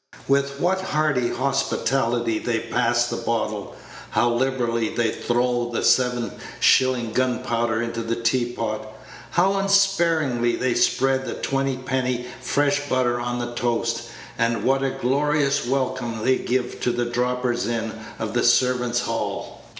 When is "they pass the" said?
2.39-3.17